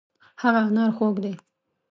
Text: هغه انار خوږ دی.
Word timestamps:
هغه 0.41 0.61
انار 0.67 0.91
خوږ 0.97 1.15
دی. 1.23 1.33